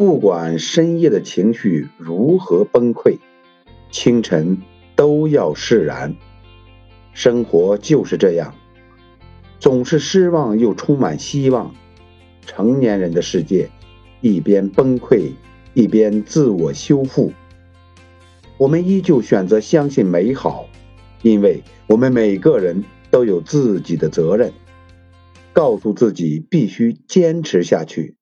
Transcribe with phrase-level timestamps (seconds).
[0.00, 3.18] 不管深夜的情绪如何崩溃
[3.90, 4.62] 清晨
[4.96, 6.16] 都要释然。
[7.12, 8.54] 生活就是这样
[9.58, 11.74] 总是失望又充满希望。
[12.46, 13.68] 成年人的世界
[14.22, 15.32] 一边崩溃
[15.74, 17.34] 一边自我修复。
[18.56, 20.66] 我们依旧选择相信美好
[21.20, 24.50] 因为我们每个人都有自己的责任。
[25.52, 28.14] 告诉自己必须坚持下去